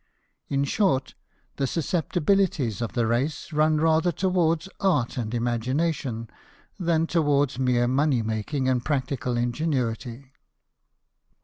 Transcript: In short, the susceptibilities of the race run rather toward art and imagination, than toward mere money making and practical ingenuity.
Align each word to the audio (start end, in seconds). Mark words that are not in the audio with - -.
In 0.49 0.63
short, 0.63 1.13
the 1.57 1.67
susceptibilities 1.67 2.81
of 2.81 2.93
the 2.93 3.05
race 3.05 3.53
run 3.53 3.77
rather 3.77 4.11
toward 4.11 4.67
art 4.79 5.15
and 5.15 5.31
imagination, 5.31 6.27
than 6.79 7.05
toward 7.05 7.59
mere 7.59 7.87
money 7.87 8.23
making 8.23 8.67
and 8.67 8.83
practical 8.83 9.37
ingenuity. 9.37 10.31